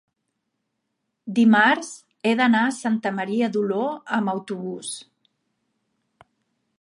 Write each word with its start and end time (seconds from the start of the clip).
dimarts 1.39 1.91
he 2.29 2.31
d'anar 2.39 2.63
a 2.69 2.73
Santa 2.79 3.11
Maria 3.19 3.49
d'Oló 3.57 3.83
amb 4.21 4.33
autobús. 4.37 4.95